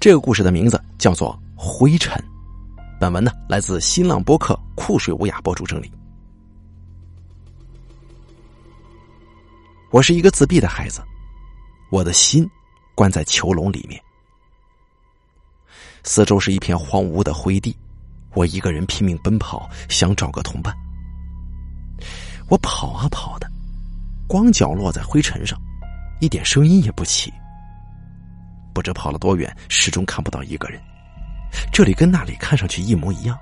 [0.00, 2.16] 这个故事的名字叫做《灰尘》。
[2.98, 5.92] 本文呢来自新浪播客酷水无涯播主整理。
[9.90, 11.02] 我是一个自闭的孩子，
[11.90, 12.48] 我的心
[12.94, 14.02] 关在囚笼里面。
[16.02, 17.76] 四周是一片荒芜的灰地，
[18.32, 20.74] 我一个人拼命奔跑，想找个同伴。
[22.48, 23.46] 我跑啊跑的，
[24.26, 25.60] 光脚落在灰尘上，
[26.20, 27.30] 一点声音也不起。
[28.72, 30.80] 不知跑了多远，始终看不到一个人。
[31.72, 33.38] 这里跟那里看上去一模一样。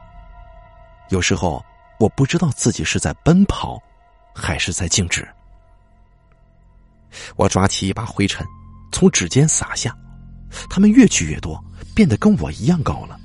[1.11, 1.65] 有时候
[1.99, 3.81] 我不知道自己是在奔跑，
[4.35, 5.27] 还是在静止。
[7.37, 8.47] 我抓起一把灰尘，
[8.93, 9.97] 从指尖撒下，
[10.69, 11.63] 它们越聚越多，
[11.95, 13.19] 变得跟我一样高了。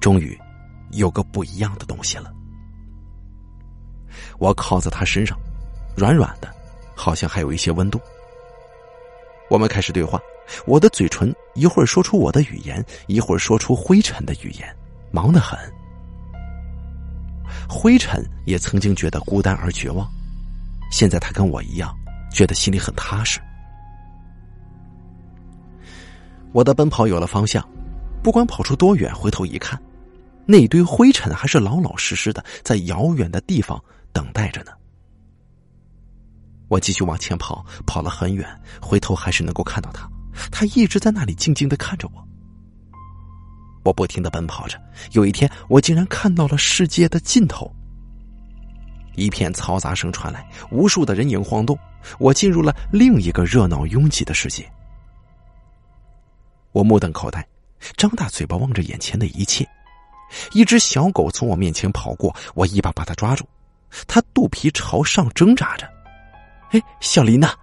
[0.00, 0.38] 终于，
[0.92, 2.32] 有个不一样的东西了。
[4.38, 5.36] 我靠在他身上，
[5.96, 6.52] 软软的，
[6.94, 8.00] 好像还有一些温度。
[9.50, 10.20] 我们开始对话。
[10.66, 14.76] 我的嘴唇一会儿说出我的语言，一会儿说出灰尘的语言，
[15.10, 15.58] 忙得很。
[17.68, 20.08] 灰尘也曾经觉得孤单而绝望，
[20.90, 21.94] 现在他跟我一样，
[22.30, 23.40] 觉得心里很踏实。
[26.52, 27.66] 我的奔跑有了方向，
[28.22, 29.80] 不管跑出多远，回头一看，
[30.46, 34.72] 那堆灰尘还是老老实实的在遥远的地方等待着呢。
[36.68, 38.48] 我继续往前跑，跑了很远，
[38.80, 40.08] 回头还是能够看到他。
[40.50, 42.28] 他一直在那里静静的看着我，
[43.84, 44.80] 我不停的奔跑着。
[45.12, 47.70] 有一天，我竟然看到了世界的尽头。
[49.14, 51.78] 一片嘈杂声传来，无数的人影晃动，
[52.18, 54.70] 我进入了另一个热闹拥挤的世界。
[56.72, 57.46] 我目瞪口呆，
[57.96, 59.66] 张大嘴巴望着眼前的一切。
[60.52, 63.44] 一只小狗从我面前跑过，我一把把它抓住，
[64.06, 65.88] 它肚皮朝上挣扎着。
[66.72, 67.54] 哎，小林呐！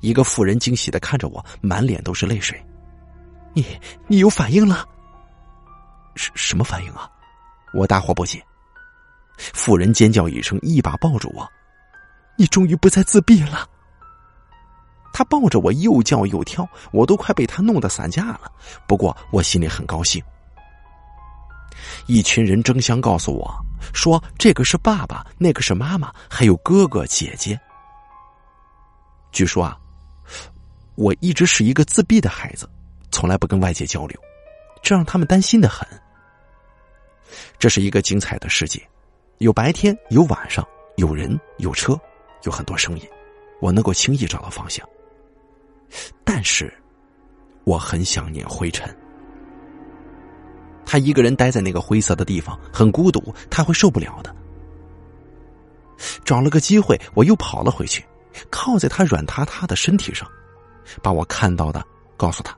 [0.00, 2.60] 一个妇人惊喜的看着我，满脸都是泪水。
[3.54, 3.66] 你
[4.06, 4.84] 你有反应了？
[6.14, 7.10] 什什么反应啊？
[7.74, 8.42] 我大惑不解。
[9.36, 11.48] 妇人尖叫一声，一把抱住我。
[12.36, 13.68] 你终于不再自闭了。
[15.12, 18.52] 他抱着我又叫又跳，我都快被他弄得散架了。
[18.86, 20.22] 不过我心里很高兴。
[22.06, 23.52] 一群人争相告诉我
[23.92, 27.58] 说：“这个是爸爸，那个是妈妈，还有哥哥姐姐。”
[29.32, 29.78] 据说啊。
[30.98, 32.68] 我一直是一个自闭的孩子，
[33.12, 34.20] 从来不跟外界交流，
[34.82, 35.86] 这让他们担心的很。
[37.56, 38.82] 这是一个精彩的世界，
[39.38, 40.66] 有白天，有晚上，
[40.96, 41.96] 有人，有车，
[42.42, 43.08] 有很多声音，
[43.60, 44.84] 我能够轻易找到方向。
[46.24, 46.76] 但是，
[47.62, 48.92] 我很想念灰尘。
[50.84, 54.34] 他一个人待在那个灰色的地方，很孤独，他会受不了的。
[56.24, 58.04] 找了个机会，我又跑了回去，
[58.50, 60.28] 靠在他软塌塌的身体上。
[61.02, 61.84] 把我看到的
[62.16, 62.56] 告诉他，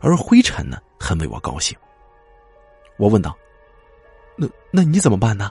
[0.00, 1.76] 而灰尘呢，很为我高兴。
[2.98, 3.36] 我问道
[4.36, 5.50] ：“那那你怎么办呢？”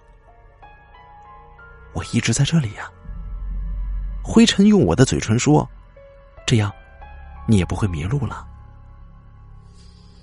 [1.94, 2.90] 我一直在这里呀。
[4.24, 5.68] 灰尘用我的嘴唇说
[6.46, 6.72] ：“这样，
[7.48, 8.48] 你也不会迷路了。”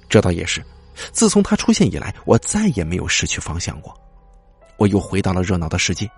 [0.09, 0.65] 这倒也是。
[1.12, 3.94] 自从他出现以来，我再也没有失去方向过。
[4.76, 6.10] 我又回到了热闹的世界。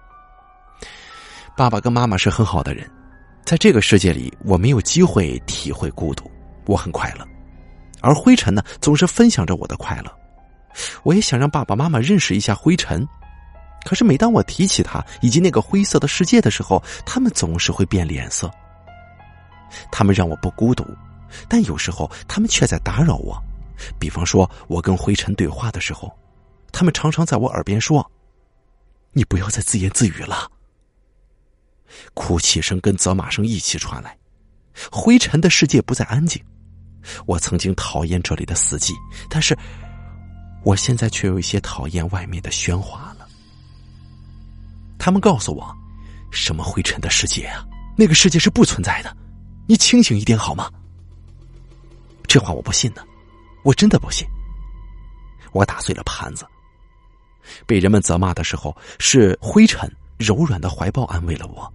[1.56, 2.90] 爸爸跟妈妈是很好的人。
[3.50, 6.30] 在这个世界里，我没有机会体会孤独，
[6.66, 7.26] 我很快乐。
[8.00, 10.18] 而灰尘呢，总是分享着我的快乐。
[11.02, 13.04] 我也想让爸爸妈妈认识一下灰尘，
[13.84, 18.48] 可是每当我提起他以及那个灰色的世界的时候，他们总是会变脸色。
[19.90, 20.86] 他们让我不孤独，
[21.48, 23.36] 但有时候他们却在打扰我。
[23.98, 26.16] 比方说，我跟灰尘对话的时候，
[26.70, 28.08] 他们常常在我耳边说
[29.10, 30.48] ：“你不要再自言自语了。”
[32.14, 34.16] 哭泣声跟责骂声一起传来，
[34.90, 36.42] 灰尘的世界不再安静。
[37.26, 38.92] 我曾经讨厌这里的死寂，
[39.28, 39.56] 但是
[40.62, 43.26] 我现在却有一些讨厌外面的喧哗了。
[44.98, 45.74] 他们告诉我，
[46.30, 47.64] 什么灰尘的世界啊？
[47.96, 49.16] 那个世界是不存在的。
[49.66, 50.70] 你清醒一点好吗？
[52.28, 53.02] 这话我不信呢，
[53.64, 54.26] 我真的不信。
[55.52, 56.46] 我打碎了盘子。
[57.66, 61.72] 被人们责骂的时候，是灰尘柔软的怀抱安慰了我。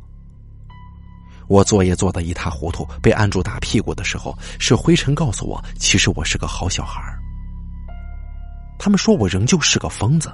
[1.47, 7.01] 我作业做的一塌糊涂，被按住打屁股的时候，是灰尘告诉我，其实我是个好小孩
[8.77, 10.33] 他们说我仍旧是个疯子，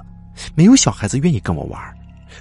[0.54, 1.80] 没有小孩子愿意跟我玩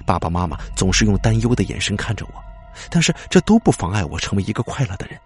[0.05, 2.41] 爸爸妈妈总是用担忧的眼神看着我，
[2.89, 5.19] 但是这都不妨碍我成为一个快乐的人。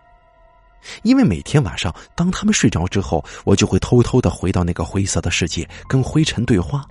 [1.04, 6.86] 因为每天晚上，当他们睡着之后，我就会偷偷的回到那个灰色的世界，跟灰尘对话。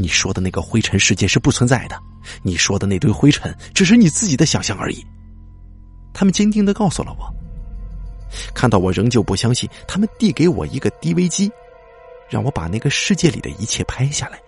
[0.00, 2.00] 你说的那个灰尘世界是不存在的。
[2.42, 5.04] 你说的那堆灰尘只是你自己的想象而已。
[6.14, 7.30] 他们坚定的告诉了我，
[8.54, 11.52] 看到我仍旧不相信，他们递给我一个 DV 机，
[12.30, 14.40] 让我把那个世界里的一切拍下来。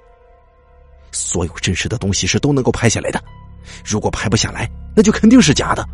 [1.10, 3.22] 所有真实的东西是都能够拍下来的，
[3.84, 4.66] 如果拍不下来，
[4.96, 5.86] 那就肯定是假的。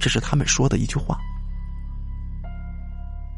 [0.00, 1.18] 这是他们说的一句话。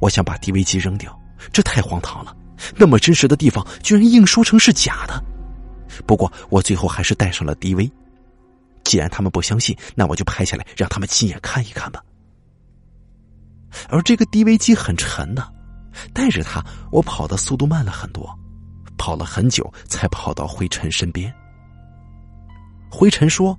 [0.01, 1.19] 我想把 DV 机扔掉，
[1.53, 2.37] 这太荒唐了。
[2.77, 5.23] 那么真实的地方，居然硬说成是假的。
[6.07, 7.91] 不过我最后还是带上了 DV。
[8.85, 12.03] 既然他们不相信，那我就拍下来，让他们亲眼看一看吧。
[13.89, 15.53] 而这个 DV 机很沉的，
[16.13, 18.29] 带着它，我跑的速度慢了很多，
[18.99, 21.33] 跑了很久才跑到灰尘身边。
[22.91, 23.59] 灰尘说：“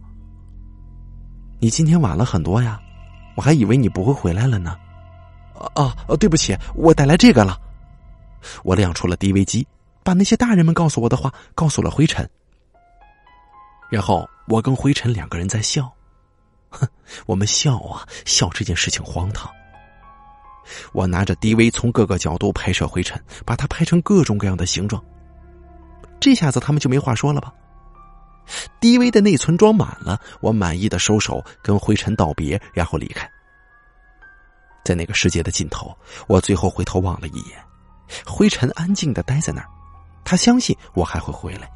[1.60, 2.80] 你今天晚了很多呀，
[3.36, 4.78] 我还以为你不会回来了呢。”
[5.76, 6.16] 啊啊！
[6.20, 7.60] 对不起，我带来这个了。
[8.64, 9.68] 我亮出了 DV 机，
[10.04, 12.30] 把那些大人们告诉我的话告诉了灰尘。
[13.90, 15.92] 然后我跟灰尘两个人在笑，
[16.70, 16.88] 哼，
[17.26, 19.52] 我们笑啊笑这件事情荒唐。
[20.94, 25.04] 我拿着 DV 从各个角度拍摄灰尘，把它拍成各种各样的形状。
[26.20, 27.54] 这下子他们就没话说了吧
[28.82, 33.30] ？DV 的内存装满了，我满意的收手，跟灰尘道别，然后离开。
[34.84, 35.96] 在那个世界的尽头，
[36.28, 37.64] 我最后回头望了一眼，
[38.26, 39.70] 灰尘安静的待在那儿，
[40.24, 41.70] 他相信我还会回来。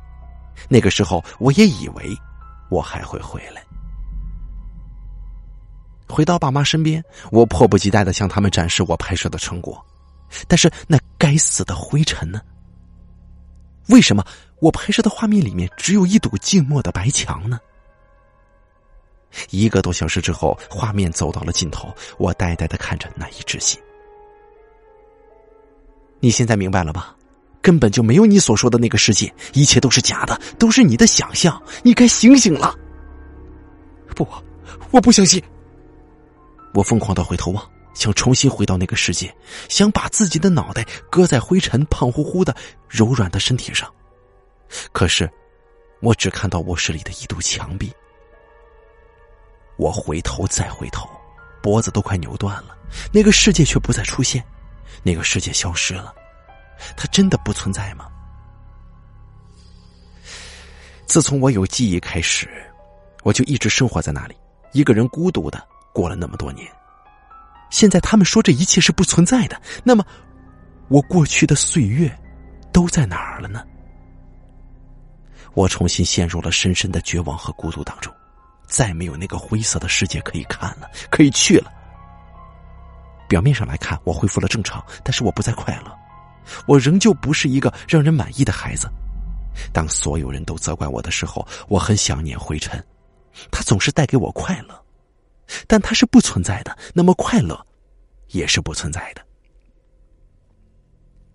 [0.67, 2.15] 那个时候，我也以为
[2.69, 3.63] 我还会回来。
[6.07, 9.83] 回到爸妈身边，我迫不及待的向他们展示我拍摄的成果。
[10.47, 12.41] 但是那该死的灰尘呢？
[13.87, 14.23] 为什么
[14.59, 17.59] 我拍摄的画面里面只有一堵静默的白墙呢？
[19.49, 23.79] 一个多小时之后，画面走到了尽头，我呆呆的看着，难以置信。
[26.19, 27.15] 你现在明白了吧？
[27.61, 31.61] 根本就没有你所说的那个世界，一切都是假的，都是你的想象。
[31.83, 32.73] 你该醒醒了！
[34.15, 34.25] 不，
[34.91, 35.43] 我不相信。
[36.73, 39.33] 我疯狂的回头望，想重新回到那个世界，
[39.67, 42.55] 想把自己的脑袋搁在灰尘胖乎乎的
[42.87, 43.91] 柔软的身体上。
[44.93, 45.29] 可是，
[45.99, 47.91] 我只看到卧室里的一堵墙壁。
[49.75, 51.09] 我回头再回头，
[51.61, 52.77] 脖子都快扭断了。
[53.11, 54.43] 那个世界却不再出现，
[55.03, 56.13] 那个世界消失了。
[56.95, 58.07] 它真的不存在吗？
[61.05, 62.47] 自从我有记忆开始，
[63.23, 64.35] 我就一直生活在那里，
[64.71, 65.61] 一个人孤独的
[65.93, 66.67] 过了那么多年。
[67.69, 70.05] 现在他们说这一切是不存在的，那么
[70.87, 72.15] 我过去的岁月
[72.71, 73.65] 都在哪儿了呢？
[75.53, 78.13] 我重新陷入了深深的绝望和孤独当中，
[78.67, 81.71] 再没有那个灰色的世界可以看了，可以去了。
[83.29, 85.97] 表面上来看，我恢复了正常，但是我不再快乐。
[86.65, 88.89] 我仍旧不是一个让人满意的孩子。
[89.71, 92.83] 当所有人都责怪我的时候，我很想念灰尘，
[93.51, 94.83] 它总是带给我快乐，
[95.67, 97.63] 但它是不存在的，那么快乐
[98.29, 99.21] 也是不存在的。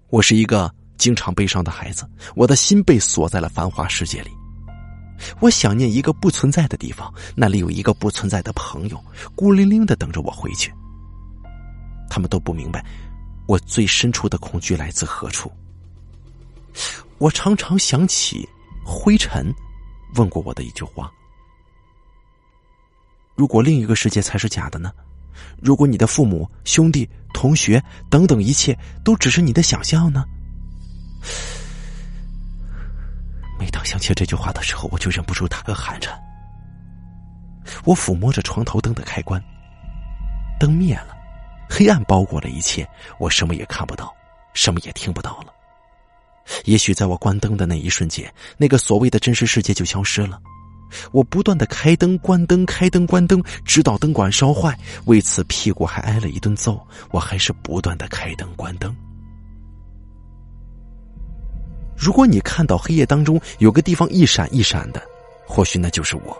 [0.08, 4.30] 我是一个经常悲伤的孩子，我的心被锁在了繁华世界里。
[5.38, 9.00] 我想念一个不存在的地方，那里有一个不存在的朋友，
[9.36, 10.72] 孤零零的等着我回去。
[12.08, 12.84] 他们都不明白。
[13.46, 15.52] 我最深处的恐惧来自何处？
[17.18, 18.48] 我常常想起
[18.84, 19.54] 灰尘
[20.16, 21.12] 问过我的一句话
[23.36, 24.92] ：“如果另一个世界才是假的呢？
[25.60, 30.24] 如果你的父母、兄弟、同学等等一切都只是你的想象呢？”
[33.58, 36.20] 每当想起这句话的时候，我就忍不住打个寒颤。
[37.84, 39.42] 我抚摸着床头灯的开关，
[40.58, 41.13] 灯灭了。
[41.76, 42.88] 黑暗包裹了一切，
[43.18, 44.14] 我什么也看不到，
[44.52, 45.52] 什么也听不到了。
[46.66, 50.40] 也许在我关灯的那一瞬间，那个所谓的真实世界就消失了。
[51.10, 56.80] 我不断的开灯、关灯、开灯、关灯，直到灯管烧坏，为此屁股还挨了一顿揍。
[57.10, 58.94] 我还是不断的开灯、关灯。
[61.96, 65.02] 如果你看到黑夜当中有个地方一闪一闪的，
[65.44, 66.36] 或许那就是我。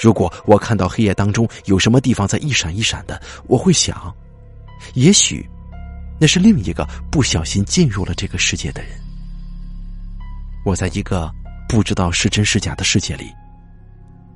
[0.00, 4.12] 如果我看到黑夜当中有什么地方在一闪一闪的，我会想，
[4.94, 5.48] 也许
[6.20, 8.92] 那是另一个不小心进入了这个世界的人。
[10.64, 11.32] 我在一个
[11.68, 13.32] 不知道是真是假的世界里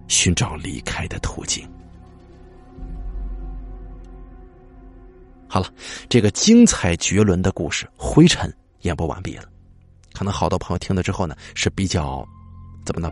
[0.09, 1.69] 寻找离开的途径。
[5.49, 5.73] 好了，
[6.09, 8.51] 这个精彩绝伦的故事《灰尘》
[8.81, 9.45] 演播完毕了。
[10.13, 12.27] 可能好多朋友听了之后呢，是比较
[12.85, 13.09] 怎么呢？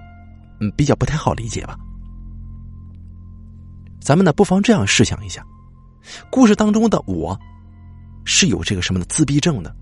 [0.60, 1.76] 嗯，比较不太好理解吧。
[4.00, 5.46] 咱们呢，不妨这样试想一下，
[6.30, 7.38] 故事当中的我，
[8.24, 9.74] 是有这个什么的自闭症的。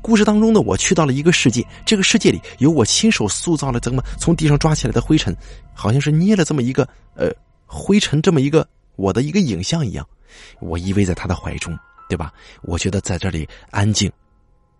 [0.00, 5.36] 故事当中的我去到了一个世界，这个世界里有我亲手塑造了这么从地上抓起来的灰尘，
[5.74, 7.30] 好像是捏了这么一个呃
[7.66, 8.66] 灰尘这么一个
[8.96, 10.06] 我的一个影像一样，
[10.60, 11.78] 我依偎在他的怀中，
[12.08, 12.32] 对吧？
[12.62, 14.10] 我觉得在这里安静、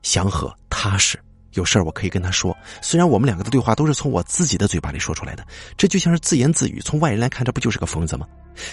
[0.02, 1.18] 祥和、踏实，
[1.56, 2.56] 有事儿我可以跟他说。
[2.80, 5.44] 虽然我们两个的对话都是从我自己的嘴巴里说出来的，
[5.76, 8.26] 这就像是自言自语，从外人来看，这不就是个疯子吗？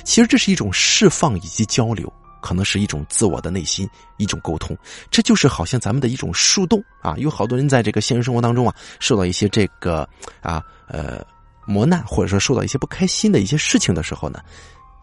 [0.04, 2.12] 其实这是一种释放以及交流。
[2.44, 4.78] 可能是一种自我的内心，一种沟通，
[5.10, 7.16] 这就是好像咱们的一种树洞啊。
[7.18, 10.06] 有好多人在这个现实生活当中啊，受到一些这个
[10.42, 11.26] 啊呃
[11.66, 14.42] 磨难，或者说受到一些不开心的一些事情的时候呢，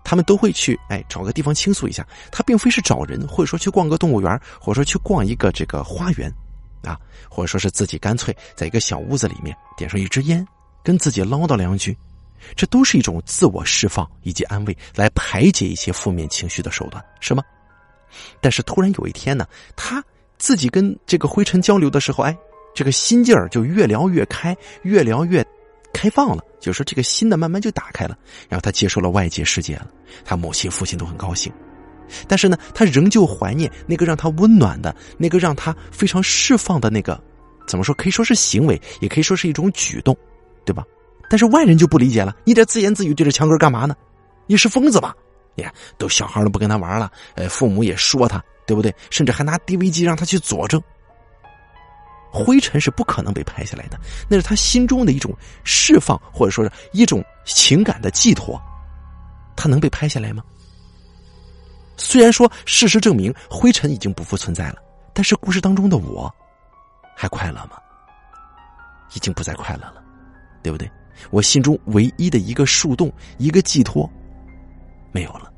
[0.05, 2.07] 他们都会去哎找个地方倾诉一下。
[2.31, 6.31] 他并非是找人，或者说去逛个动物园，或者说去逛一个这个花园
[6.83, 10.47] 啊，或者说是自己干脆在一个小屋子里面点上一支烟，
[10.83, 11.97] 跟自己唠叨两句。
[12.57, 17.43] 这都是一种自我释放以及安慰，来排解一些负面情绪的手段，是吗？
[18.41, 19.47] 但是突然有一天呢，
[19.77, 20.03] 他
[20.39, 22.37] 自己跟这个灰尘交流的时候，哎，
[22.75, 25.47] 这个心劲儿就越聊越开，越聊越
[25.93, 28.17] 开放了，就是说这个心呢慢慢就打开了，
[28.49, 29.87] 然后他接受了外界世界了。
[30.25, 31.53] 他母亲、父亲都很高兴，
[32.29, 37.21] 但是呢，他仍旧怀念那个让他温暖的、那个让他非常释放的那个，
[37.67, 37.95] 怎么说？
[37.95, 40.17] 可以说是行为，也可以说是一种举动，
[40.65, 40.85] 对吧？
[41.29, 43.95] 但是外人就不理解了，你这自言自语对着墙根干嘛呢？
[44.47, 45.15] 你是疯子吧？
[45.57, 48.95] 呀，都小孩都不跟他玩了，呃，父母也说他，对不对？
[49.11, 50.83] 甚至还拿 DV 机让他去佐证。
[52.33, 53.99] 灰尘是不可能被拍下来的，
[54.29, 58.61] 那是他心中的一种释放，或者说是一种情感的寄托，
[59.57, 60.43] 他能被拍下来吗？
[62.01, 64.77] 虽然说事实证明灰尘已经不复存在了，
[65.13, 66.35] 但是故事当中的我，
[67.15, 67.73] 还快乐吗？
[69.15, 70.03] 已经不再快乐了，
[70.63, 70.91] 对不对？
[71.31, 74.11] 我心中唯一的一个树洞，一个寄托，
[75.13, 75.53] 没有了。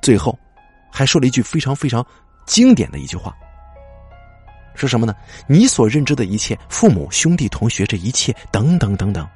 [0.00, 0.36] 最后，
[0.90, 2.04] 还说了一句非常非常
[2.46, 3.36] 经典的一句话，
[4.74, 5.14] 是什么呢？
[5.46, 9.28] 你所认知的一切，父母、兄弟、同学，这一切，等等等等，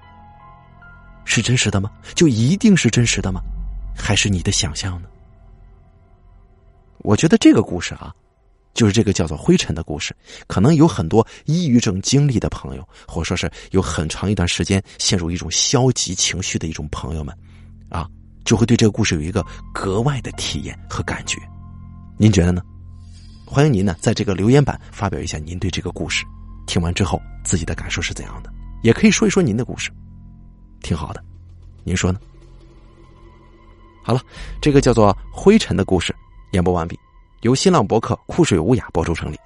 [1.26, 1.90] 是真实的吗？
[2.14, 3.42] 就一定是真实的吗？
[3.94, 5.08] 还是你的想象呢？
[7.00, 8.14] 我觉得这个故事啊。
[8.74, 10.14] 就是这个叫做灰尘的故事，
[10.46, 17.36] 可能有很多抑郁症经历的朋友，或者说是有很长一段时间陷入一种消极情绪的一种朋友们，
[17.88, 18.06] 啊，
[18.44, 21.40] 就会对这个故事有一个格外的体验和感觉。
[22.16, 22.62] 您觉得呢？
[23.44, 26.24] 欢迎您呢在这个留言板发表一下您对这个故事
[26.66, 28.52] 听完之后自己的感受是怎样的，
[28.84, 29.90] 也可以说一说您的故事，
[30.82, 31.24] 挺好的。
[31.82, 32.20] 您说呢？
[34.04, 34.22] 好了，
[34.60, 36.14] 这个叫做灰尘的故事
[36.52, 36.98] 演播完毕。
[37.42, 39.38] 由新浪博客酷水无雅播出成立，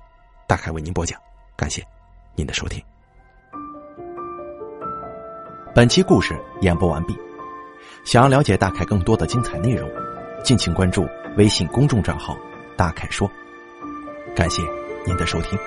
[0.47, 1.21] 大凯为您播讲，
[1.55, 1.87] 感谢
[2.35, 2.83] 您的收听。
[5.75, 7.15] 本期故事演播完毕，
[8.03, 9.91] 想要了解大凯更多的精彩内容，
[10.43, 11.07] 敬请关注
[11.37, 12.35] 微信公众账号
[12.79, 13.31] “大凯说”。
[14.35, 14.63] 感谢
[15.05, 15.59] 您的收听。